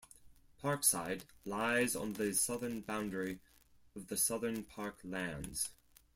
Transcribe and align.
Parkside 0.63 1.25
lies 1.45 1.95
on 1.95 2.13
the 2.13 2.33
southern 2.33 2.81
boundary 2.81 3.37
of 3.95 4.07
the 4.07 4.17
southern 4.17 4.63
park 4.63 4.97
lands. 5.03 5.69